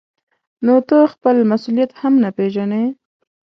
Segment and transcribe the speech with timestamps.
[0.65, 2.83] نو ته خپل مسؤلیت هم نه پېژنې.